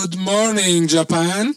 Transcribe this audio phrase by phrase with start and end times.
[0.00, 1.54] Good morning, Japan.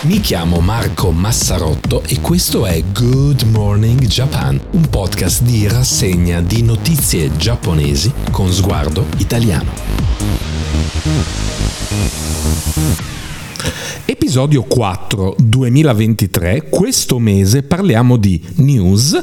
[0.00, 6.62] Mi chiamo Marco Massarotto e questo è Good Morning Japan, un podcast di rassegna di
[6.62, 9.72] notizie giapponesi con sguardo italiano.
[14.22, 19.20] Episodio 4 2023, questo mese parliamo di news,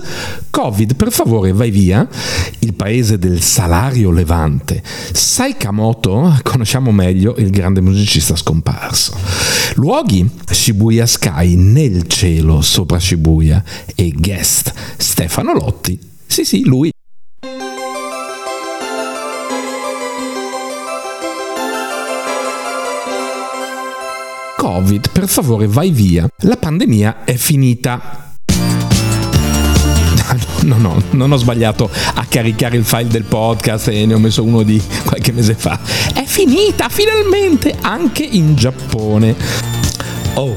[0.49, 2.05] Covid per favore vai via,
[2.59, 9.15] il paese del salario levante, Saikamoto, conosciamo meglio il grande musicista scomparso,
[9.75, 13.63] luoghi Shibuya Sky nel cielo sopra Shibuya.
[13.95, 16.91] E guest Stefano Lotti, sì sì lui
[24.69, 26.29] Covid, per favore vai via.
[26.41, 28.35] La pandemia è finita.
[30.61, 34.43] No, no, non ho sbagliato a caricare il file del podcast e ne ho messo
[34.43, 35.79] uno di qualche mese fa.
[36.13, 39.35] È finita finalmente anche in Giappone.
[40.35, 40.55] Oh,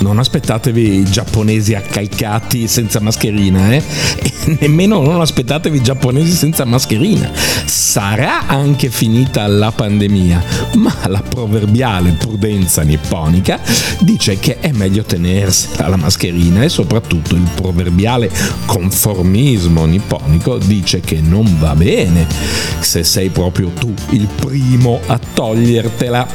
[0.00, 3.82] non aspettatevi i giapponesi accalcati senza mascherina, eh?
[4.16, 7.30] E nemmeno non aspettatevi i giapponesi senza mascherina.
[7.64, 10.42] Sarà anche finita la pandemia,
[10.76, 13.60] ma la proverbiale prudenza nipponica
[14.00, 18.30] dice che è meglio tenersela la mascherina e soprattutto il proverbiale
[18.66, 22.26] conformismo nipponico dice che non va bene
[22.80, 26.26] se sei proprio tu il primo a togliertela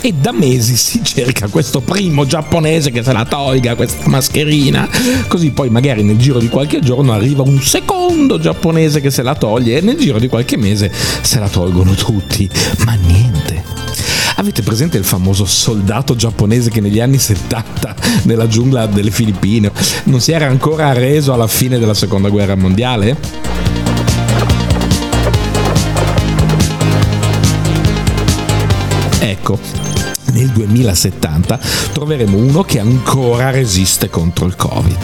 [0.00, 4.86] e da mesi si cerca questo primo giapponese che se la tolga questa mascherina,
[5.28, 9.34] così poi magari nel giro di qualche giorno arriva un secondo giapponese che se la
[9.34, 12.46] toglie e nel giro di qualche mese se la tolgono tutti,
[12.84, 13.64] ma niente.
[14.36, 19.72] Avete presente il famoso soldato giapponese che negli anni 70 nella giungla delle Filippine
[20.04, 23.16] non si era ancora arreso alla fine della seconda guerra mondiale?
[29.20, 29.58] Ecco,
[30.32, 31.58] nel 2070
[31.92, 34.96] troveremo uno che ancora resiste contro il Covid.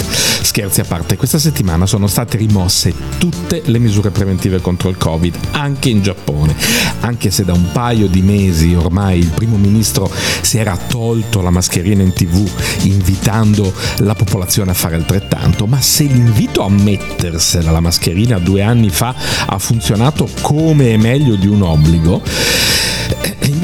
[0.43, 5.35] Scherzi a parte, questa settimana sono state rimosse tutte le misure preventive contro il Covid,
[5.53, 6.55] anche in Giappone,
[7.01, 10.11] anche se da un paio di mesi ormai il primo ministro
[10.43, 12.49] si era tolto la mascherina in tv
[12.83, 18.91] invitando la popolazione a fare altrettanto, ma se l'invito a mettersela la mascherina due anni
[18.91, 19.15] fa
[19.47, 22.23] ha funzionato come e meglio di un obbligo,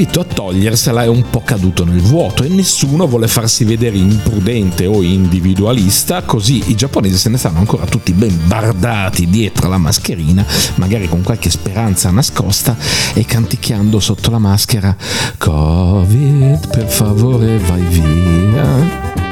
[0.01, 4.87] l'invito a togliersela è un po' caduto nel vuoto e nessuno vuole farsi vedere imprudente
[4.87, 10.43] o individualista, così i giapponesi se ne stanno ancora tutti ben bardati dietro la mascherina,
[10.77, 12.79] magari con qualche speranza nascosta
[13.13, 14.97] e canticchiando sotto la maschera
[15.37, 19.30] Covid, per favore vai via.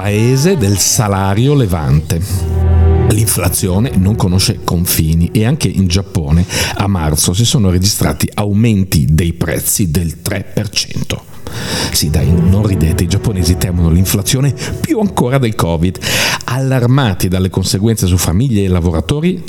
[0.00, 2.18] Paese del salario levante.
[3.10, 6.42] L'inflazione non conosce confini e anche in Giappone
[6.76, 11.18] a marzo si sono registrati aumenti dei prezzi del 3%.
[11.92, 15.98] Sì, dai, non ridete, i giapponesi temono l'inflazione più ancora del Covid.
[16.44, 19.44] Allarmati dalle conseguenze su famiglie e lavoratori,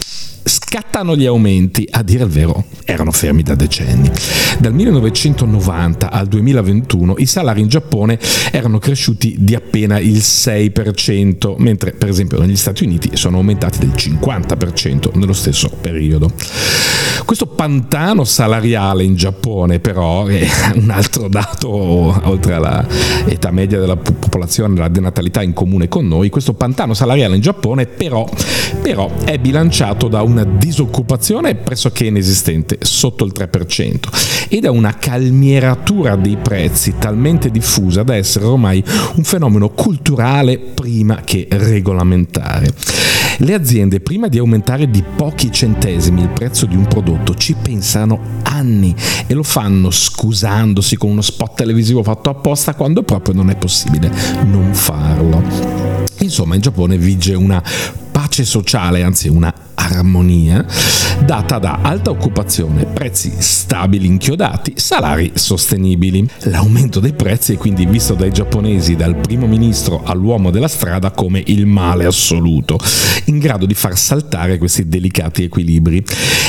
[0.72, 4.09] scattano gli aumenti, a dire il vero erano fermi da decenni.
[4.58, 8.18] Dal 1990 al 2021 i salari in Giappone
[8.53, 13.91] erano cresciuti di appena il 6%, mentre per esempio negli Stati Uniti sono aumentati del
[13.94, 16.32] 50% nello stesso periodo.
[17.32, 20.46] Questo pantano salariale in Giappone però è
[20.76, 26.52] un altro dato oltre all'età media della popolazione, la denatalità in comune con noi, questo
[26.52, 28.28] pantano salariale in Giappone però,
[28.82, 36.18] però è bilanciato da una disoccupazione pressoché inesistente, sotto il 3%, e da una calmieratura
[36.18, 38.84] dei prezzi talmente diffusa da essere ormai
[39.16, 42.74] un fenomeno culturale prima che regolamentare.
[43.43, 48.40] Le aziende prima di aumentare di pochi centesimi il prezzo di un prodotto ci pensano
[48.43, 48.96] anni
[49.26, 54.11] e lo fanno scusandosi con uno spot televisivo fatto apposta quando proprio non è possibile
[54.43, 55.41] non farlo.
[56.20, 57.64] Insomma, in Giappone vige una
[58.11, 59.52] pace sociale, anzi una
[59.90, 60.66] armonia,
[61.26, 66.28] data da alta occupazione, prezzi stabili inchiodati, salari sostenibili.
[66.44, 71.42] L'aumento dei prezzi è quindi visto dai giapponesi, dal primo ministro all'uomo della strada, come
[71.48, 72.78] il male assoluto,
[73.26, 76.04] in grado di far saltare questi delicati equilibri.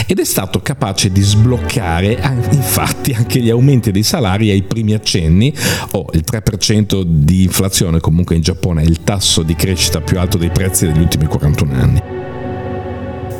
[0.06, 2.18] Ed è stato capace di sbloccare
[2.50, 5.52] infatti anche gli aumenti dei salari ai primi accenni,
[5.92, 10.18] o oh, il 3% di inflazione comunque in Giappone è il tasso di crescita più
[10.18, 12.31] alto dei prezzi degli ultimi 41 anni.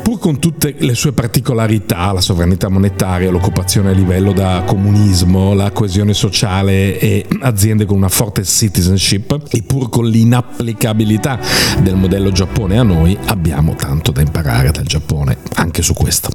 [0.03, 5.71] Pur con tutte le sue particolarità, la sovranità monetaria, l'occupazione a livello da comunismo, la
[5.71, 11.39] coesione sociale e aziende con una forte citizenship, e pur con l'inapplicabilità
[11.81, 16.29] del modello Giappone a noi, abbiamo tanto da imparare dal Giappone anche su questo.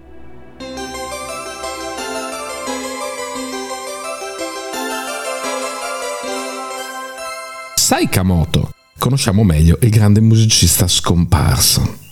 [7.74, 8.70] Saikamoto.
[8.98, 12.07] Conosciamo meglio il grande musicista scomparso.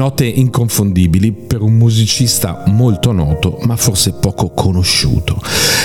[0.00, 5.38] Note inconfondibili per un musicista molto noto ma forse poco conosciuto.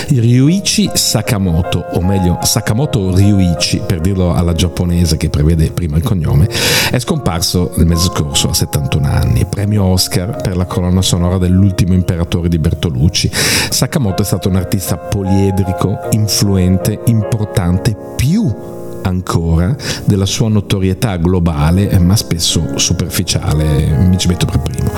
[0.08, 6.48] Ryuichi Sakamoto, o meglio Sakamoto Ryuichi per dirlo alla giapponese che prevede prima il cognome,
[6.90, 11.92] è scomparso nel mese scorso a 71 anni, premio Oscar per la colonna sonora dell'ultimo
[11.92, 13.30] imperatore di Bertolucci.
[13.68, 18.75] Sakamoto è stato un artista poliedrico, influente, importante, più
[19.08, 19.74] ancora
[20.04, 24.90] della sua notorietà globale, eh, ma spesso superficiale, mi ci metto per primo.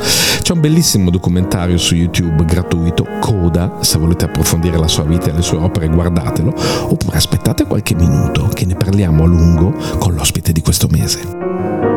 [0.42, 5.32] C'è un bellissimo documentario su YouTube gratuito, Coda, se volete approfondire la sua vita e
[5.32, 6.54] le sue opere guardatelo,
[6.88, 11.87] oppure aspettate qualche minuto che ne parliamo a lungo con l'ospite di questo mese.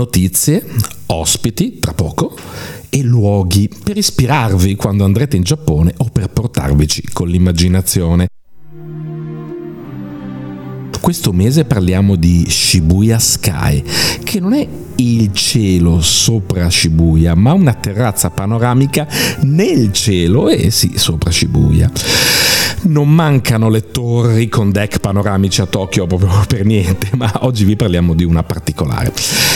[0.00, 0.64] Notizie,
[1.06, 2.34] ospiti tra poco
[2.88, 8.28] e luoghi per ispirarvi quando andrete in Giappone o per portarvici con l'immaginazione.
[11.00, 13.82] Questo mese parliamo di Shibuya Sky,
[14.22, 14.66] che non è
[14.96, 19.08] il cielo sopra Shibuya, ma una terrazza panoramica
[19.40, 21.90] nel cielo e eh sì, sopra Shibuya.
[22.82, 27.76] Non mancano le torri con deck panoramici a Tokyo proprio per niente, ma oggi vi
[27.76, 29.12] parliamo di una particolare.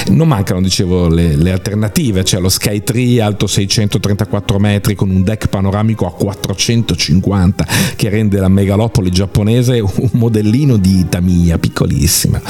[0.09, 5.23] Non mancano, dicevo, le, le alternative, c'è lo Sky Tree alto 634 metri con un
[5.23, 7.67] deck panoramico a 450
[7.97, 12.41] che rende la megalopoli giapponese un modellino di Tamiya piccolissima.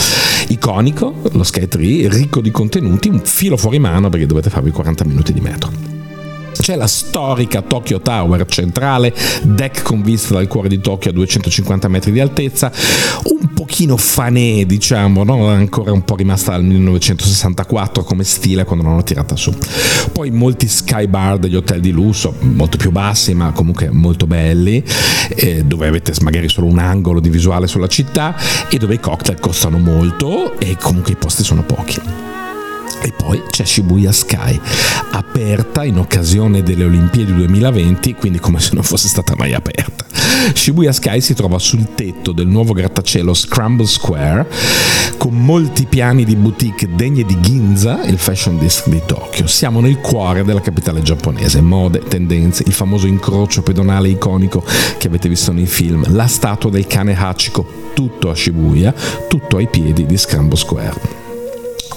[0.48, 5.04] Iconico, lo Sky Tree, ricco di contenuti, un filo fuori mano perché dovete farvi 40
[5.04, 5.94] minuti di metro.
[6.64, 11.88] C'è la storica Tokyo Tower centrale, deck con vista dal cuore di Tokyo a 250
[11.88, 12.72] metri di altezza,
[13.25, 15.49] un pochino fanè diciamo, no?
[15.49, 19.55] ancora un po' rimasta dal 1964 come stile quando l'hanno tirata su.
[20.10, 24.82] Poi molti sky bar degli hotel di lusso, molto più bassi ma comunque molto belli,
[25.36, 28.34] eh, dove avete magari solo un angolo di visuale sulla città
[28.70, 32.44] e dove i cocktail costano molto e comunque i posti sono pochi.
[33.05, 34.58] E poi c'è Shibuya Sky,
[35.11, 40.06] aperta in occasione delle Olimpiadi 2020, quindi come se non fosse stata mai aperta.
[40.55, 44.49] Shibuya Sky si trova sul tetto del nuovo grattacielo Scramble Square,
[45.19, 49.46] con molti piani di boutique degne di Ginza, il fashion disk di Tokyo.
[49.49, 54.65] Siamo nel cuore della capitale giapponese, mode, tendenze, il famoso incrocio pedonale iconico
[54.96, 58.94] che avete visto nei film, la statua del cane Hachiko, tutto a Shibuya,
[59.29, 61.23] tutto ai piedi di Scramble Square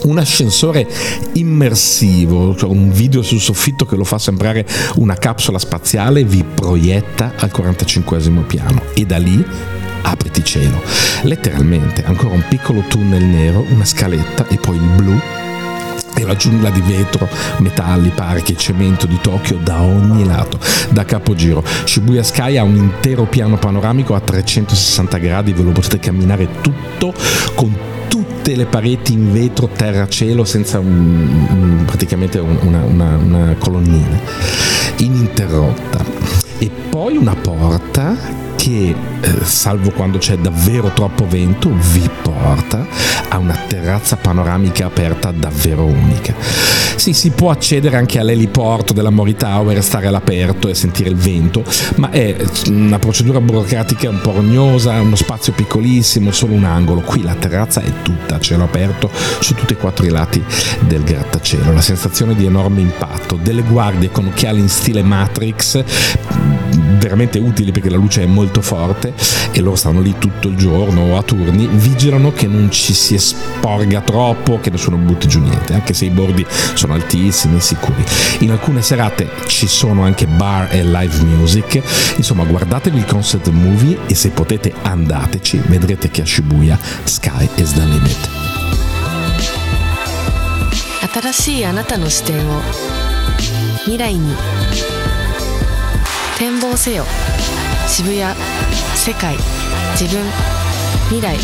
[0.04, 0.88] un ascensore
[1.34, 7.34] immersivo, cioè un video sul soffitto che lo fa sembrare una capsula spaziale, vi proietta
[7.38, 9.44] al 45 piano e da lì
[10.04, 10.82] apriti cielo.
[11.24, 15.20] Letteralmente, ancora un piccolo tunnel nero, una scaletta e poi il blu
[16.16, 17.27] e la giungla di vetro,
[17.58, 21.63] metalli, parchi e cemento di Tokyo da ogni lato, da capogiro.
[21.86, 27.13] Shibuya Sky ha un intero piano panoramico a 360 gradi, ve lo potete camminare tutto
[27.54, 27.75] con
[28.48, 34.22] tutte le pareti in vetro, terra, cielo, senza un, un, praticamente una, una, una colonnina,
[35.00, 36.01] ininterrotta.
[36.58, 42.86] e poi una porta che, eh, salvo quando c'è davvero troppo vento, vi porta
[43.29, 46.33] a una terrazza panoramica aperta davvero unica.
[46.97, 51.63] Sì, si può accedere anche all'eliporto della Mori Tower stare all'aperto e sentire il vento,
[51.95, 52.36] ma è
[52.67, 57.00] una procedura burocratica un po' rognosa, uno spazio piccolissimo, solo un angolo.
[57.01, 59.09] Qui la terrazza è tutta a cielo aperto
[59.39, 60.43] su tutti e quattro i lati
[60.81, 61.71] del grattacielo.
[61.71, 65.83] La sensazione di enorme impatto, delle guardie con occhiali in stile Matrix,
[66.99, 69.14] veramente utili perché la luce è molto molto forte
[69.52, 74.00] e loro stanno lì tutto il giorno a turni, vigilano che non ci si esporga
[74.00, 78.04] troppo, che nessuno butti giù niente, anche se i bordi sono altissimi e sicuri.
[78.40, 81.81] In alcune serate ci sono anche bar e live music,
[82.16, 87.73] insomma guardatevi il concept movie e se potete andateci, vedrete che a Shibuya sky is
[87.73, 88.40] the limit.
[91.12, 92.62] 新しいあなたの視点を
[93.85, 94.35] 未来に
[96.38, 97.03] 展望せよ。
[97.88, 98.22] 渋谷
[98.96, 99.36] 世界
[99.96, 100.24] 自分
[101.10, 101.36] 未来。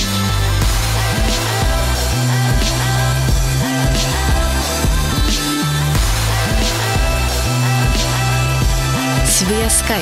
[9.25, 10.01] 渋谷スカイ。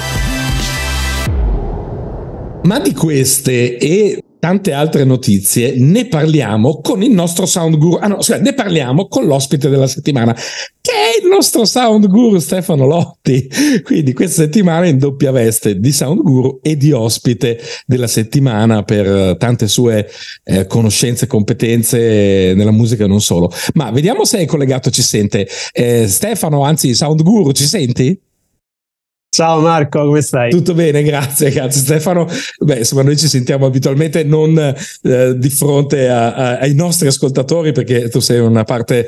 [2.64, 8.00] Ma di queste e tante altre notizie, ne parliamo con il nostro sound guru.
[8.02, 12.40] Ah no, scusa, ne parliamo con l'ospite della settimana, che è il nostro sound guru
[12.40, 13.48] Stefano Lotti.
[13.84, 19.06] Quindi questa settimana in doppia veste di sound guru e di ospite della settimana per
[19.06, 20.10] eh, tante sue
[20.44, 23.52] eh, conoscenze e competenze nella musica e non solo.
[23.76, 25.48] Ma vediamo se è collegato, ci sente.
[25.72, 28.20] Eh, Stefano, anzi sound guru, ci senti?
[29.34, 30.50] Ciao Marco, come stai?
[30.50, 32.28] Tutto bene, grazie, grazie Stefano.
[32.58, 37.72] Beh, insomma, noi ci sentiamo abitualmente non eh, di fronte a, a, ai nostri ascoltatori
[37.72, 39.08] perché tu sei una parte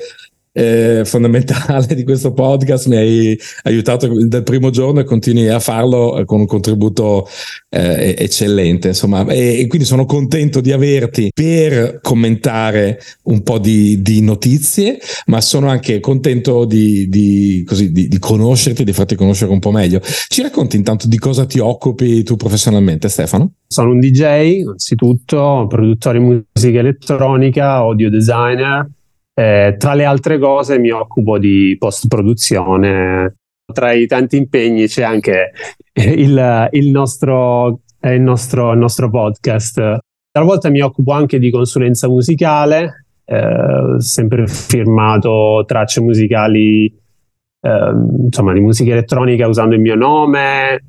[0.53, 6.21] eh, fondamentale di questo podcast, mi hai aiutato dal primo giorno e continui a farlo
[6.25, 7.27] con un contributo
[7.69, 8.89] eh, eccellente.
[8.89, 14.99] Insomma, e, e, quindi sono contento di averti per commentare un po' di, di notizie,
[15.25, 19.71] ma sono anche contento di, di, così, di, di conoscerti, di farti conoscere un po'
[19.71, 19.99] meglio.
[20.01, 23.53] Ci racconti intanto di cosa ti occupi tu professionalmente, Stefano?
[23.67, 28.87] Sono un DJ, innanzitutto, produttore di musica elettronica, audio designer
[29.33, 33.35] eh, tra le altre cose mi occupo di post-produzione.
[33.73, 35.51] Tra i tanti impegni c'è anche
[35.93, 39.97] il, il, nostro, il, nostro, il nostro, podcast.
[40.31, 48.59] Talvolta mi occupo anche di consulenza musicale, eh, sempre firmato tracce musicali, eh, insomma, di
[48.59, 50.83] musica elettronica usando il mio nome.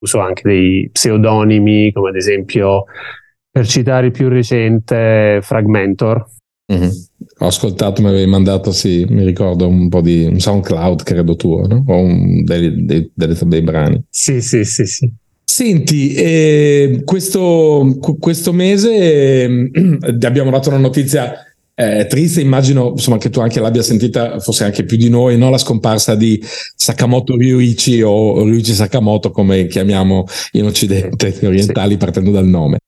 [0.00, 2.84] Uso anche dei pseudonimi, come ad esempio,
[3.50, 6.24] per citare il più recente, Fragmentor
[6.70, 6.90] Mm-hmm.
[7.38, 11.66] Ho ascoltato, mi avevi mandato, sì, mi ricordo un po' di un SoundCloud, credo tuo,
[11.66, 11.82] no?
[11.86, 14.02] O un, dei, dei, dei, dei, brani.
[14.10, 15.10] Sì, sì, sì, sì.
[15.44, 19.70] Senti, eh, questo, questo, mese eh,
[20.26, 21.32] abbiamo dato una notizia
[21.74, 25.48] eh, triste, immagino insomma, che tu anche l'abbia sentita, forse anche più di noi, no?
[25.48, 31.96] la scomparsa di Sakamoto Ryuichi o Ryuichi Sakamoto, come chiamiamo in Occidente, orientali, sì.
[31.96, 32.78] partendo dal nome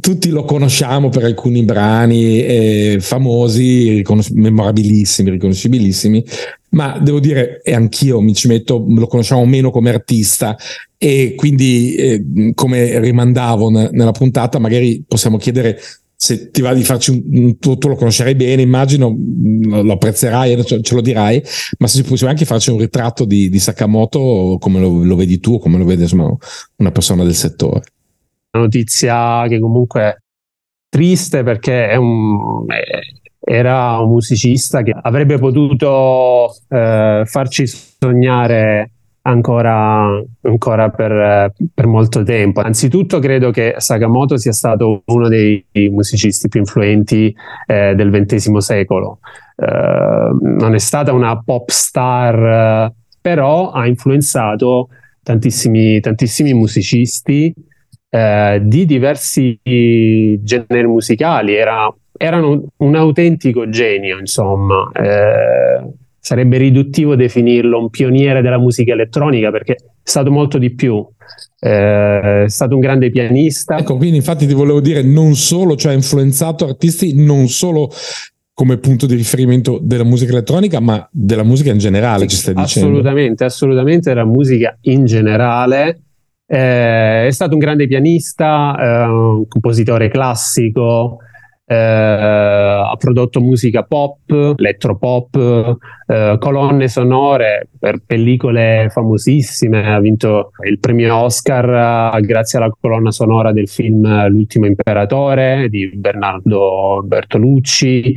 [0.00, 6.24] tutti lo conosciamo per alcuni brani eh, famosi, riconos- memorabilissimi, riconoscibilissimi,
[6.70, 10.56] ma devo dire, e anch'io mi ci metto, lo conosciamo meno come artista
[10.96, 15.80] e quindi eh, come rimandavo n- nella puntata, magari possiamo chiedere
[16.20, 19.16] se ti va di farci un, un tu, tu, lo conoscerai bene, immagino,
[19.62, 21.40] lo, lo apprezzerai, ce, ce, lo dirai,
[21.78, 25.38] ma se si può anche farci un ritratto di, di Sakamoto come lo, lo, vedi
[25.38, 26.36] tu, come lo vede insomma,
[26.76, 27.82] una persona del settore
[28.50, 30.16] notizia che comunque è
[30.88, 32.64] triste perché un,
[33.40, 42.60] era un musicista che avrebbe potuto eh, farci sognare ancora, ancora per, per, molto tempo.
[42.60, 47.34] Anzitutto credo che Sakamoto sia stato uno dei musicisti più influenti
[47.66, 49.20] eh, del XX secolo.
[49.56, 54.88] Eh, non è stata una pop star, però ha influenzato
[55.22, 57.54] tantissimi, tantissimi musicisti
[58.10, 64.90] eh, di diversi generi musicali, era, erano un autentico genio, insomma.
[64.92, 71.06] Eh, sarebbe riduttivo definirlo un pioniere della musica elettronica perché è stato molto di più.
[71.60, 73.78] Eh, è stato un grande pianista.
[73.78, 77.90] Ecco, quindi infatti ti volevo dire non solo, cioè ha influenzato artisti non solo
[78.52, 82.88] come punto di riferimento della musica elettronica, ma della musica in generale, ci stai dicendo?
[82.88, 86.00] Assolutamente, assolutamente della musica in generale.
[86.50, 91.18] Eh, è stato un grande pianista, eh, un compositore classico,
[91.66, 95.76] eh, ha prodotto musica pop, elettropop,
[96.06, 103.10] eh, colonne sonore per pellicole famosissime, ha vinto il premio Oscar eh, grazie alla colonna
[103.10, 108.14] sonora del film L'ultimo imperatore di Bernardo Bertolucci,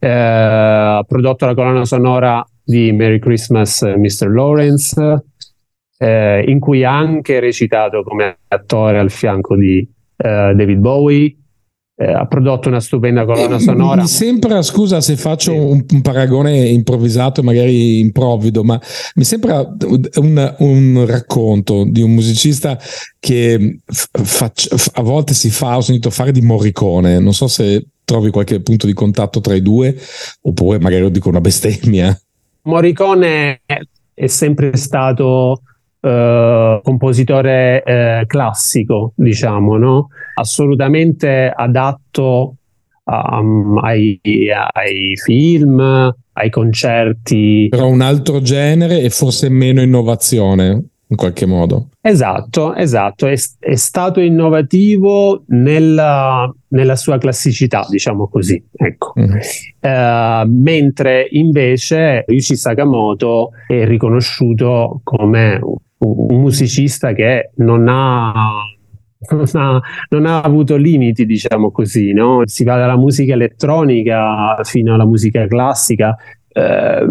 [0.00, 4.28] eh, ha prodotto la colonna sonora di Merry Christmas Mr.
[4.28, 5.24] Lawrence,
[5.98, 11.36] eh, in cui ha anche recitato come attore al fianco di eh, David Bowie
[12.00, 14.02] eh, ha prodotto una stupenda colonna eh, sonora.
[14.02, 15.58] Mi sembra, scusa se faccio sì.
[15.58, 18.80] un, un, paragone improvvisato, magari improvvido, ma
[19.16, 19.68] mi sembra
[20.14, 22.78] un, un racconto di un musicista
[23.18, 24.52] che fa,
[24.92, 28.86] a volte si fa, ho sentito fare di Morricone, non so se trovi qualche punto
[28.86, 29.96] di contatto tra i due,
[30.42, 32.16] oppure magari lo dico una bestemmia.
[32.62, 33.62] Morricone
[34.14, 35.62] è sempre stato
[36.00, 40.08] Uh, compositore uh, classico, diciamo, no?
[40.34, 42.54] assolutamente adatto
[43.04, 44.20] um, ai,
[44.72, 47.68] ai, film, ai concerti.
[47.70, 51.88] Però un altro genere e forse meno innovazione in qualche modo.
[52.02, 59.14] Esatto, esatto, è, è stato innovativo nella, nella, sua classicità, diciamo così, ecco.
[59.18, 59.36] Mm.
[59.80, 65.58] Uh, mentre invece Yuichi Sakamoto è riconosciuto come
[65.98, 68.62] un musicista che non ha,
[69.30, 72.42] non ha, non ha avuto limiti, diciamo così, no?
[72.44, 76.16] Si va dalla musica elettronica fino alla musica classica.
[76.52, 77.06] Eh,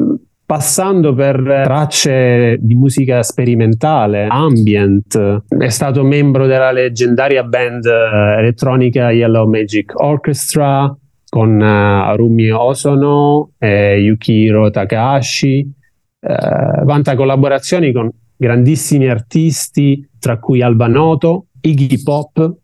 [0.48, 9.12] passando per tracce di musica sperimentale, ambient, è stato membro della leggendaria band eh, elettronica
[9.12, 10.96] Yellow Magic Orchestra
[11.29, 15.75] con Arumi Osono e Yukiro Takahashi.
[16.20, 22.56] Uh, vanta collaborazioni con grandissimi artisti, tra cui Alba Noto, Iggy Pop.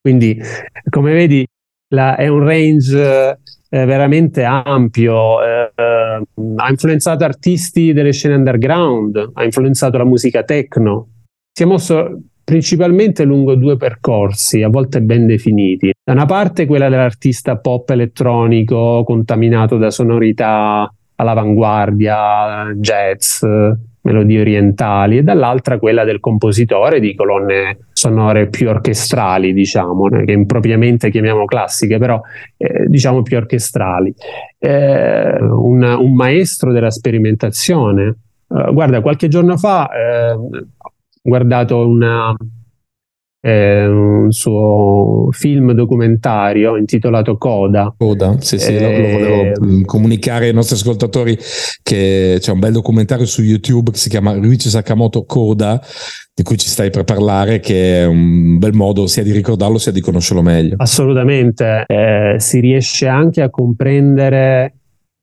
[0.00, 0.38] Quindi,
[0.90, 1.46] come vedi,
[1.94, 5.42] la, è un range eh, veramente ampio.
[5.42, 5.72] Eh,
[6.56, 11.08] ha influenzato artisti delle scene underground, ha influenzato la musica techno.
[11.52, 15.92] Si è mosso principalmente lungo due percorsi, a volte ben definiti.
[16.04, 23.44] Da una parte quella dell'artista pop elettronico contaminato da sonorità all'avanguardia, jazz,
[24.04, 31.10] melodie orientali, e dall'altra quella del compositore di colonne sonore più orchestrali, diciamo, che impropriamente
[31.10, 32.20] chiamiamo classiche, però
[32.56, 34.14] eh, diciamo più orchestrali.
[34.58, 38.16] Eh, un, un, maestro della sperimentazione.
[38.46, 42.34] Uh, guarda, qualche giorno fa eh, ho guardato una,
[43.46, 47.94] eh, un suo film documentario intitolato Coda.
[47.94, 51.36] Coda, sì, sì, eh, lo, volevo eh, mm, comunicare ai nostri ascoltatori
[51.82, 55.78] che c'è un bel documentario su YouTube che si chiama Ryuichi Sakamoto Coda,
[56.34, 59.92] di cui ci stai per parlare, che è un bel modo sia di ricordarlo sia
[59.92, 60.76] di conoscerlo meglio.
[60.78, 64.74] Assolutamente, eh, si riesce anche a comprendere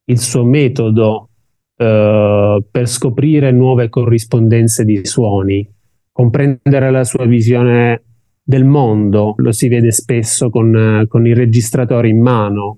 [0.06, 1.30] il suo metodo
[1.76, 5.68] eh, per scoprire nuove corrispondenze di suoni,
[6.12, 8.04] comprendere la sua visione
[8.44, 12.78] del mondo, lo si vede spesso con, con i registratori in mano,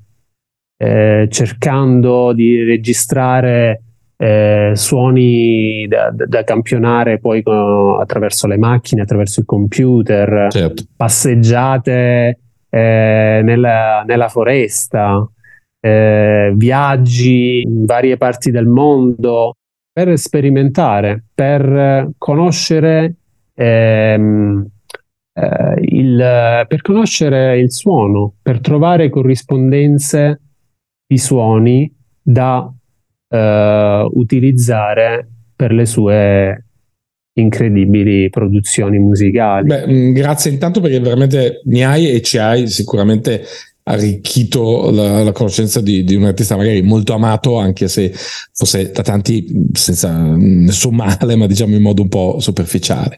[0.78, 3.82] eh, cercando di registrare
[4.18, 10.84] eh, suoni da, da, da, campionare poi con, attraverso le macchine, attraverso il computer, certo.
[10.96, 15.28] passeggiate eh, nella, nella, foresta,
[15.80, 19.56] eh, viaggi in varie parti del mondo
[19.92, 23.16] per sperimentare, per conoscere
[23.54, 24.68] ehm,
[25.34, 30.42] eh, il, per conoscere il suono, per trovare corrispondenze
[31.08, 31.92] di suoni
[32.22, 32.72] da
[33.28, 36.66] eh, utilizzare per le sue
[37.34, 39.68] incredibili produzioni musicali.
[39.68, 43.44] Beh, mm, grazie intanto perché veramente mi hai e ci hai sicuramente
[43.86, 48.14] arricchito la, la conoscenza di, di, un artista magari molto amato, anche se
[48.54, 53.18] fosse da tanti senza nessun male, ma diciamo in modo un po' superficiale.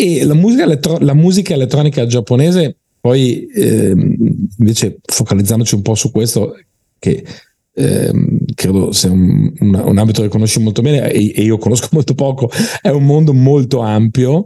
[0.00, 3.92] E la musica, elettro- la musica elettronica giapponese, poi eh,
[4.58, 6.56] invece focalizzandoci un po' su questo,
[7.00, 7.24] che
[7.72, 8.12] eh,
[8.54, 12.14] credo sia un, un, un, ambito che conosci molto bene e, e io conosco molto
[12.14, 12.48] poco,
[12.80, 14.44] è un mondo molto ampio.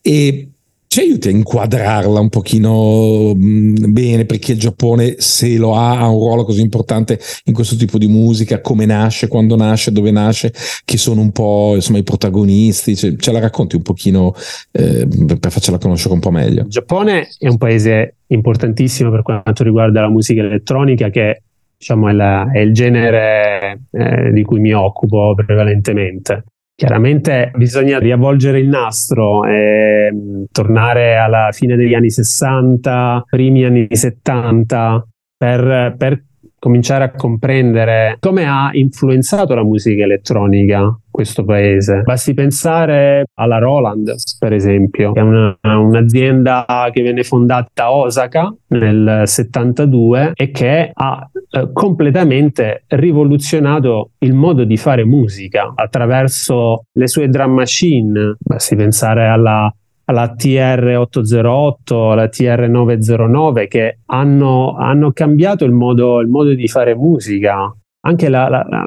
[0.00, 0.50] E
[0.96, 6.08] ci aiuti a inquadrarla un pochino mm, bene perché il Giappone se lo ha ha
[6.08, 10.54] un ruolo così importante in questo tipo di musica come nasce, quando nasce, dove nasce
[10.86, 14.32] chi sono un po' insomma i protagonisti ce, ce la racconti un pochino
[14.72, 15.06] eh,
[15.38, 16.62] per farcela conoscere un po' meglio.
[16.62, 21.42] Il Giappone è un paese importantissimo per quanto riguarda la musica elettronica che
[21.76, 26.44] diciamo è, la, è il genere eh, di cui mi occupo prevalentemente
[26.78, 33.86] Chiaramente bisogna riavvolgere il nastro e mm, tornare alla fine degli anni 60, primi anni
[33.90, 35.08] 70
[35.38, 36.22] per, per
[36.66, 42.02] cominciare a comprendere come ha influenzato la musica elettronica questo paese.
[42.02, 48.52] Basti pensare alla Roland, per esempio, che è una, un'azienda che venne fondata a Osaka
[48.70, 57.06] nel 72 e che ha eh, completamente rivoluzionato il modo di fare musica attraverso le
[57.06, 58.34] sue drum machine.
[58.40, 59.72] Basti pensare alla
[60.06, 67.74] alla TR808, alla TR909 che hanno, hanno cambiato il modo, il modo, di fare musica,
[68.00, 68.84] anche la, la, la,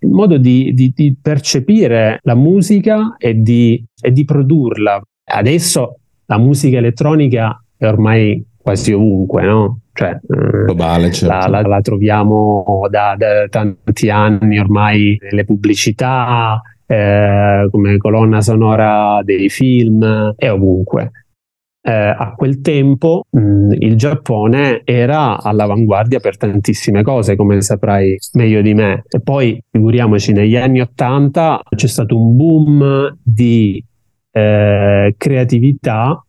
[0.00, 5.00] il modo di, di, di, percepire la musica e di, e di produrla.
[5.24, 9.80] Adesso la musica elettronica è ormai quasi ovunque, no?
[9.96, 11.34] Cioè, eh, Globale, certo.
[11.34, 19.20] la, la, la, troviamo da, da, tanti anni ormai nelle pubblicità, eh, come colonna sonora
[19.24, 21.10] dei film e ovunque.
[21.80, 28.60] Eh, a quel tempo mh, il Giappone era all'avanguardia per tantissime cose, come saprai meglio
[28.60, 29.04] di me.
[29.08, 33.82] E poi, figuriamoci, negli anni Ottanta c'è stato un boom di
[34.30, 36.22] eh, creatività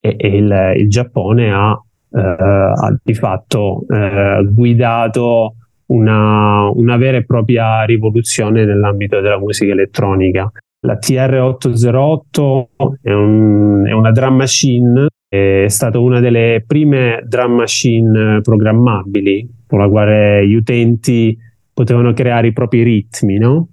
[0.00, 5.54] e, e il, il, Giappone ha, eh, ha di fatto eh, guidato
[5.86, 10.50] una, una vera e propria rivoluzione nell'ambito della musica elettronica.
[10.82, 12.64] La TR-808
[13.02, 19.80] è, un, è, una drum machine, è stata una delle prime drum machine programmabili, con
[19.80, 21.36] la quale gli utenti
[21.72, 23.36] potevano creare i propri ritmi.
[23.38, 23.68] No?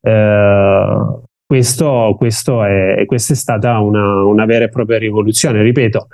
[0.00, 5.62] Eh, questo, questo è, questa è stata una, una, vera e propria rivoluzione.
[5.62, 6.08] Ripeto,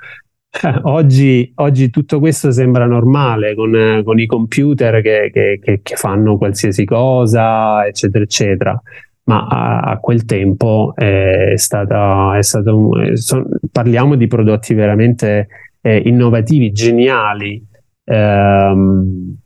[0.83, 6.85] Oggi, oggi, tutto questo sembra normale con, con i computer che, che, che, fanno qualsiasi
[6.85, 8.83] cosa, eccetera, eccetera.
[9.25, 15.49] Ma a, a quel tempo è stata, è stato, è, son, parliamo di prodotti veramente
[15.81, 17.63] eh, innovativi, geniali.
[18.05, 19.37] Um,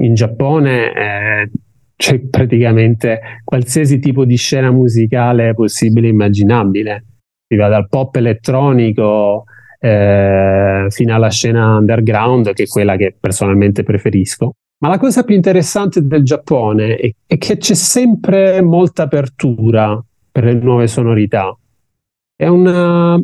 [0.00, 1.50] in Giappone eh,
[1.94, 7.04] c'è praticamente qualsiasi tipo di scena musicale possibile e immaginabile.
[7.46, 9.44] Si va dal pop elettronico
[9.78, 14.52] eh, fino alla scena underground, che è quella che personalmente preferisco.
[14.78, 20.44] Ma la cosa più interessante del Giappone è, è che c'è sempre molta apertura per
[20.44, 21.56] le nuove sonorità.
[22.34, 23.18] È una,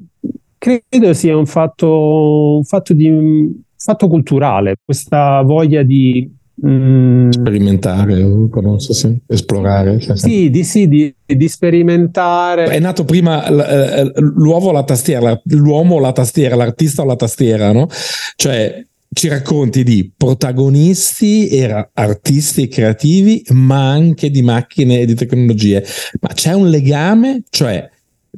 [0.57, 6.31] credo sia un fatto, un fatto, di, un fatto culturale, questa voglia di
[6.65, 7.31] Mm.
[7.31, 9.99] Sperimentare, conoscersi, esplorare.
[9.99, 12.65] Cioè, sì, di, sì di, di, sperimentare.
[12.65, 17.17] È nato prima eh, l'uomo o la tastiera, l'uomo o la tastiera, l'artista o la
[17.17, 17.89] tastiera, no?
[18.37, 18.85] Cioè,
[19.15, 25.85] ci racconti di protagonisti, era artisti creativi, ma anche di macchine e di tecnologie.
[26.21, 27.91] Ma c'è un legame, cioè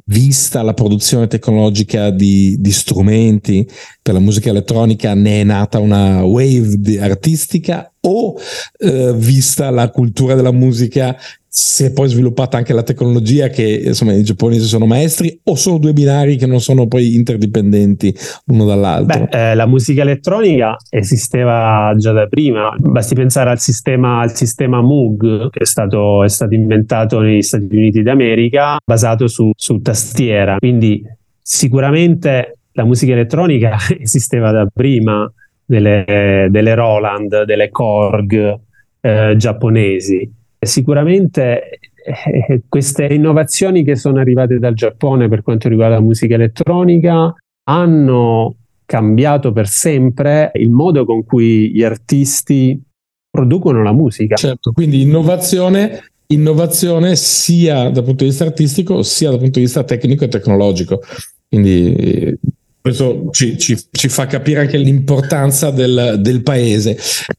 [0.07, 3.67] vista la produzione tecnologica di, di, strumenti
[4.01, 8.35] per la musica elettronica, ne è nata una wave artistica o
[8.79, 11.15] eh, vista la cultura della musica
[11.57, 15.77] si è poi sviluppata anche la tecnologia che insomma i giapponesi sono maestri o sono
[15.77, 18.13] due binari che non sono poi interdipendenti
[18.47, 19.27] l'uno dall'altro?
[19.31, 24.81] Beh, eh, la musica elettronica esisteva già da prima, basti pensare al sistema, al sistema
[24.81, 30.57] Moog che è stato, è stato, inventato negli Stati Uniti d'America basato su, su tastiera,
[30.57, 31.01] quindi
[31.41, 35.31] sicuramente la musica elettronica esisteva da prima
[35.65, 38.59] delle, delle Roland, delle Korg
[39.01, 40.31] eh, giapponesi
[40.65, 47.33] Sicuramente eh, queste innovazioni che sono arrivate dal Giappone per quanto riguarda la musica elettronica
[47.67, 52.81] hanno cambiato per sempre il modo con cui gli artisti
[53.29, 54.35] producono la musica.
[54.35, 59.83] Certo, quindi innovazione, innovazione sia dal punto di vista artistico sia dal punto di vista
[59.83, 61.01] tecnico e tecnologico.
[61.47, 62.37] Quindi
[62.85, 66.95] questo ci, ci, ci, fa capire anche l'importanza del, del paese.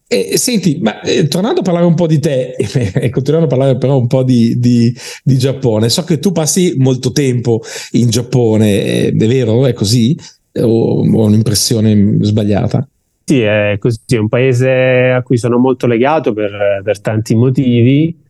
[0.09, 3.79] E, senti, ma eh, tornando a parlare un po' di te e continuando a parlare
[3.79, 7.61] però un po' di, di, di, Giappone, so che tu passi molto tempo
[7.93, 9.67] in Giappone, è vero?
[9.67, 10.19] È così?
[10.63, 12.85] O ho un'impressione sbagliata?
[13.23, 18.21] Sì, è così, è un paese a cui sono molto legato per, per tanti motivi.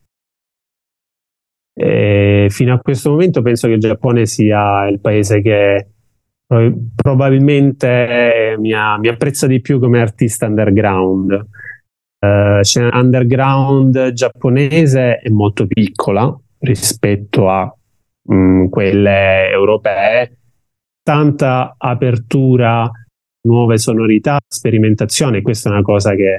[1.72, 5.86] E fino a questo momento penso che il Giappone sia il paese che
[6.94, 11.46] probabilmente mi, ha, mi, apprezza di più come artista underground.
[12.18, 17.72] Uh, scena underground giapponese è molto piccola rispetto a
[18.22, 20.38] mh, mm, quelle europee,
[21.02, 22.90] tanta apertura,
[23.46, 26.38] nuove sonorità, sperimentazione, questa è una cosa che,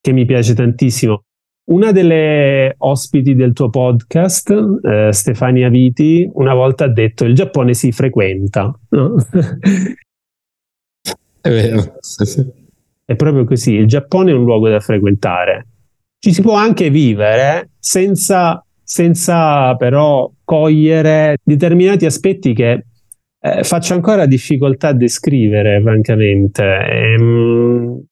[0.00, 1.22] che mi piace tantissimo.
[1.64, 4.50] Una delle ospiti del tuo podcast,
[4.82, 8.76] eh, Stefania Viti, una volta ha detto il Giappone si frequenta.
[8.88, 9.14] No?
[11.40, 11.98] È vero.
[13.04, 15.66] È proprio così, il Giappone è un luogo da frequentare.
[16.18, 22.84] Ci si può anche vivere senza, senza però cogliere determinati aspetti che
[23.40, 26.62] eh, faccio ancora difficoltà a descrivere, francamente.
[26.62, 28.04] Ehm,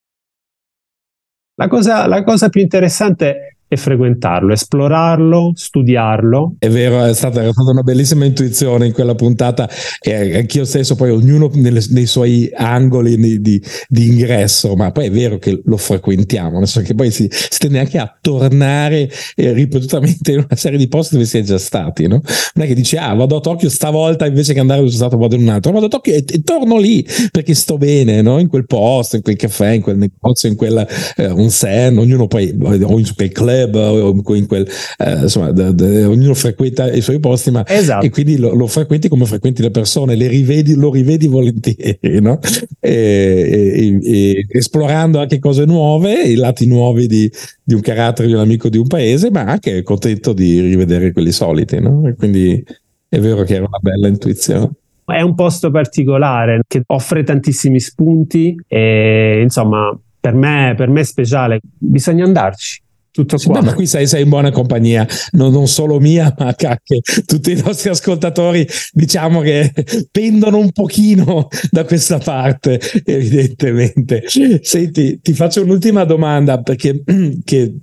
[1.61, 6.55] la, cosa, la cosa più interessante e frequentarlo, esplorarlo, studiarlo.
[6.59, 9.69] È vero, è stata, è stata, una bellissima intuizione in quella puntata
[10.01, 15.05] e anch'io stesso, poi ognuno nelle, nei suoi angoli di, di, di, ingresso, ma poi
[15.05, 19.09] è vero che lo frequentiamo, nel senso che poi si, si tende anche a tornare
[19.35, 22.21] eh, ripetutamente in una serie di posti dove si è già stati, no?
[22.55, 25.17] Non è che dici, ah, vado a Tokyo stavolta invece che andare dove sono stato
[25.17, 28.37] vado in un altro, vado a Tokyo e, e torno lì perché sto bene, no?
[28.37, 32.53] In quel posto, in quel caffè, in quel negozio, in quel eh, onsen, ognuno poi,
[32.61, 37.01] o in quel club club o in quel eh, insomma da, da, ognuno frequenta i
[37.01, 38.05] suoi posti ma esatto.
[38.05, 42.39] e quindi lo, lo, frequenti come frequenti le persone le rivedi lo rivedi volentieri no?
[42.79, 47.31] e, e, e, esplorando anche cose nuove i lati nuovi di,
[47.63, 51.31] di, un carattere di un amico di un paese ma anche contento di rivedere quelli
[51.31, 52.07] soliti no?
[52.07, 52.63] e quindi
[53.07, 54.71] è vero che era una bella intuizione
[55.05, 61.03] è un posto particolare che offre tantissimi spunti e insomma per me, per me è
[61.03, 63.59] speciale, bisogna andarci tutto qua.
[63.59, 67.51] Beh, ma qui sei, sei, in buona compagnia, non, non, solo mia, ma anche tutti
[67.51, 69.71] i nostri ascoltatori, diciamo che
[70.11, 74.23] pendono un pochino da questa parte, evidentemente.
[74.61, 77.03] Senti, ti faccio un'ultima domanda perché
[77.43, 77.75] che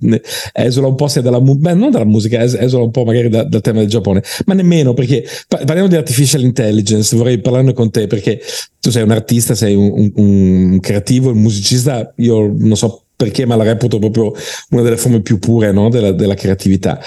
[0.52, 3.60] esula un po' sia dalla, beh, non dalla musica, esula un po' magari da, dal
[3.60, 8.40] tema del Giappone, ma nemmeno perché parliamo di artificial intelligence, vorrei parlarne con te perché
[8.80, 13.46] tu sei un artista, sei un, un, un creativo, un musicista, io non so perché
[13.46, 14.32] ma la reputo proprio
[14.70, 15.88] una delle forme più pure no?
[15.88, 17.00] della, della, creatività.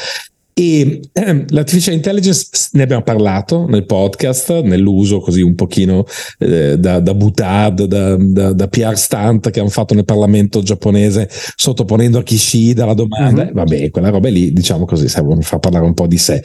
[0.61, 6.05] E ehm, l'artificial intelligence ne abbiamo parlato nel podcast, nell'uso così un pochino
[6.37, 11.27] eh, da, da Butad, da, da, da, PR Stunt che hanno fatto nel Parlamento giapponese
[11.55, 13.41] sottoponendo a Kishida la domanda.
[13.41, 13.53] Uh-huh.
[13.53, 16.43] Vabbè, quella roba lì, diciamo così, servono far parlare un po' di sé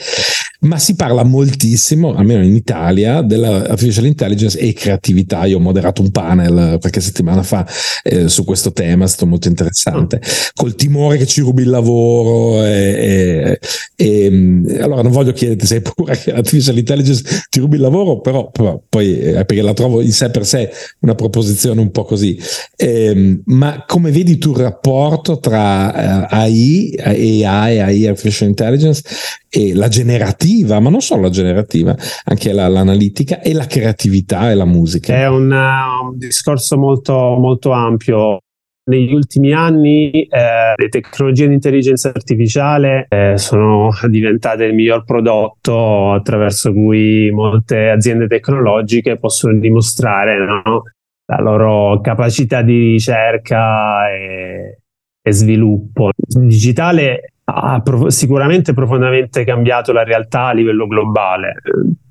[0.61, 5.45] ma si parla moltissimo, almeno in Italia, dell'artificial intelligence e creatività.
[5.45, 7.67] Io ho moderato un panel qualche settimana fa
[8.03, 10.21] eh, su questo tema, è stato molto interessante,
[10.55, 12.65] col timore che ci rubi il lavoro.
[12.65, 13.61] E, e,
[13.95, 17.83] e mm, allora non voglio chiederti se hai paura che l'artificial intelligence ti rubi il
[17.83, 21.91] lavoro, però, però poi eh, perché la trovo in sé per sé una proposizione un
[21.91, 22.39] po' così.
[22.77, 29.03] Eh, ma come vedi tu il rapporto tra uh, AI, AI, AI, artificial intelligence
[29.49, 34.55] e la generativa, ma non solo la generativa, anche la, l'analitica e la creatività e
[34.55, 35.15] la musica.
[35.15, 38.41] È un, uh, un discorso molto, molto ampio.
[38.89, 46.13] Negli ultimi anni eh, le tecnologie di intelligenza artificiale eh, sono diventate il miglior prodotto
[46.13, 50.85] attraverso cui molte aziende tecnologiche possono dimostrare no?
[51.27, 54.79] la loro capacità di ricerca e,
[55.21, 56.11] e sviluppo.
[56.29, 61.55] Il digitale ha prof- sicuramente profondamente cambiato la realtà a livello globale.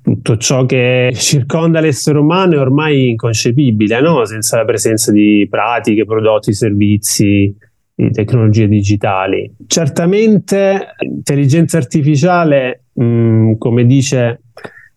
[0.02, 4.24] Tutto ciò che circonda l'essere umano è ormai inconcepibile, no?
[4.24, 7.54] senza la presenza di pratiche, prodotti, servizi,
[7.94, 9.52] di tecnologie digitali.
[9.66, 14.40] Certamente l'intelligenza artificiale, mh, come dice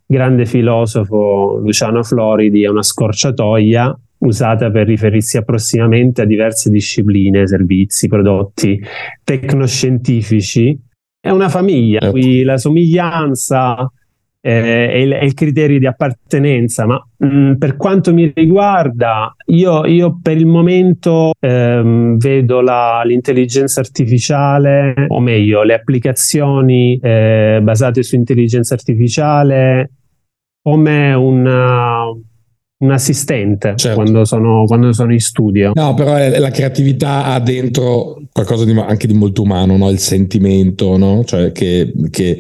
[0.05, 8.07] grande filosofo Luciano Floridi, è una scorciatoia usata per riferirsi approssimativamente a diverse discipline, servizi,
[8.07, 8.81] prodotti
[9.23, 10.77] tecnoscientifici.
[11.19, 12.17] È una famiglia, certo.
[12.17, 13.91] qui la somiglianza
[14.41, 19.35] eh, è, il, è, il, criterio di appartenenza, ma mh, mm, per quanto mi riguarda,
[19.47, 27.59] io, io per il momento ehm, vedo la, l'intelligenza artificiale, o meglio, le applicazioni eh,
[27.61, 29.91] basate su intelligenza artificiale
[30.61, 32.05] come una
[32.79, 34.01] un assistente certo.
[34.01, 35.71] quando, sono, quando, sono, in studio.
[35.73, 39.89] No, però la creatività ha dentro qualcosa di, anche di molto umano, no?
[39.89, 41.23] il sentimento, no?
[41.25, 42.39] cioè che, che,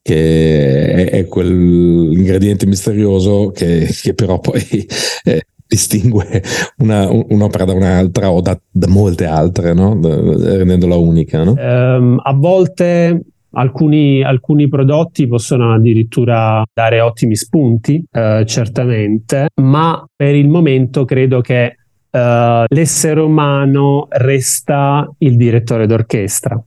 [0.00, 4.62] che è, è, quell'ingrediente misterioso che, che però poi
[5.24, 6.42] eh, distingue
[6.78, 9.96] una, un'opera da un'altra o da, da molte altre, no?
[9.96, 10.16] da,
[10.56, 11.42] rendendola unica.
[11.42, 13.20] Um, a volte
[13.54, 21.40] Alcuni, alcuni, prodotti possono addirittura dare ottimi spunti, eh, certamente, ma per il momento credo
[21.40, 21.76] che
[22.10, 26.62] eh, l'essere umano resta il direttore d'orchestra.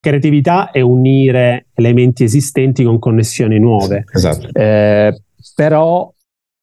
[0.00, 4.04] Creatività è unire elementi esistenti con connessioni nuove.
[4.12, 4.48] Esatto.
[4.52, 5.22] Eh,
[5.54, 6.12] però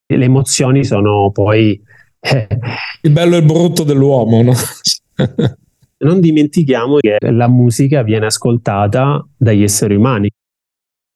[0.07, 1.81] le emozioni sono poi...
[3.01, 4.53] il bello e il brutto dell'uomo, no?
[6.05, 10.29] Non dimentichiamo che la musica viene ascoltata dagli esseri umani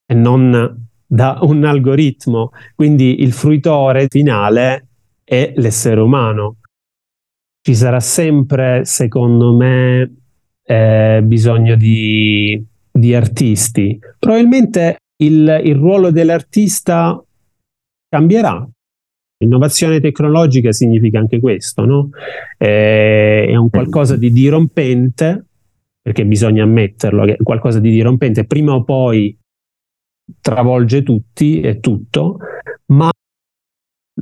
[0.04, 4.88] e non da un algoritmo, quindi il fruitore finale
[5.23, 6.56] è l'essere umano.
[7.62, 10.15] ci sarà sempre, secondo me,
[10.63, 13.99] eh, bisogno di, di, artisti.
[14.17, 17.23] Probabilmente il, il ruolo dell'artista
[18.08, 18.67] cambierà.
[19.41, 22.10] Innovazione tecnologica significa anche questo, no?
[22.58, 25.45] Eh, è un qualcosa di dirompente,
[26.02, 29.38] perché bisogna ammetterlo, che è qualcosa di dirompente, prima o poi
[30.41, 32.39] travolge tutti e tutto,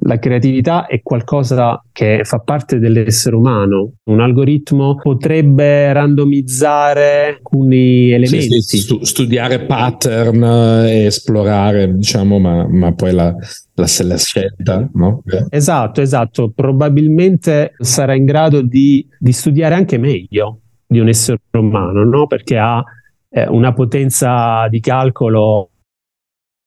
[0.01, 3.93] la creatività è qualcosa che fa parte dell'essere umano.
[4.05, 8.61] Un algoritmo potrebbe randomizzare alcuni elementi.
[8.61, 10.43] Sì, sì, studiare pattern
[10.87, 13.33] e esplorare, diciamo, ma, ma poi la,
[13.73, 15.23] la, la scelta, no?
[15.49, 16.51] Esatto, esatto.
[16.53, 22.27] Probabilmente sarà in grado di, di studiare anche meglio di un essere umano, no?
[22.27, 22.83] Perché ha
[23.29, 25.69] eh, una potenza di calcolo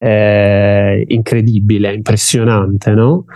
[0.02, 3.26] eh, incredibile, impressionante, no?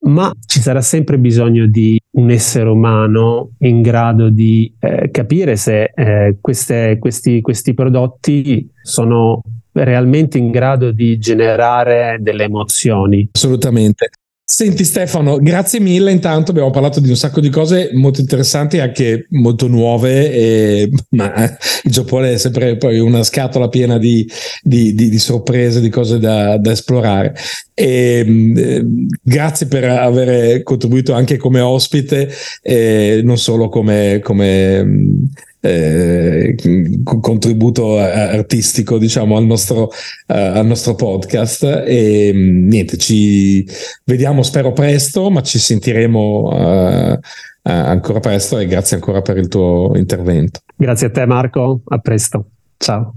[0.00, 5.90] Ma ci sarà sempre bisogno di un essere umano in grado di eh, capire se
[5.92, 13.28] eh, queste, questi, questi prodotti sono realmente in grado di generare delle emozioni.
[13.32, 14.10] Assolutamente.
[14.50, 16.10] Senti Stefano, grazie mille.
[16.10, 21.44] Intanto abbiamo parlato di un sacco di cose molto interessanti, anche molto nuove, e, ma
[21.84, 24.26] il Giappone è sempre poi una scatola piena di,
[24.62, 27.34] di, di, di sorprese, di cose da, da esplorare.
[27.80, 28.84] E, eh,
[29.22, 32.28] grazie per aver contribuito anche come ospite,
[32.60, 35.28] eh, non solo come, come
[35.60, 36.56] eh,
[37.04, 39.88] contributo artistico diciamo al nostro, uh,
[40.26, 41.84] al nostro podcast.
[41.86, 43.64] E mm, niente ci
[44.04, 47.18] vediamo spero presto ma ci sentiremo uh,
[47.62, 50.60] ancora presto e grazie ancora per il tuo intervento.
[50.74, 51.80] Grazie a te Marco.
[51.86, 52.44] A presto.
[52.76, 53.14] Ciao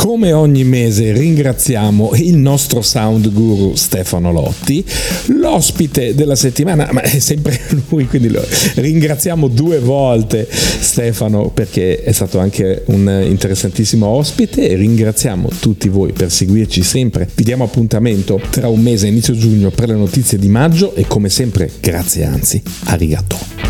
[0.00, 4.82] come ogni mese ringraziamo il nostro sound guru Stefano Lotti,
[5.26, 7.60] l'ospite della settimana, ma è sempre
[7.90, 8.42] lui, quindi lo
[8.76, 16.12] ringraziamo due volte Stefano perché è stato anche un interessantissimo ospite e ringraziamo tutti voi
[16.12, 17.28] per seguirci sempre.
[17.34, 21.28] Vi diamo appuntamento tra un mese, inizio giugno, per le notizie di maggio e come
[21.28, 23.69] sempre grazie anzi, arigato.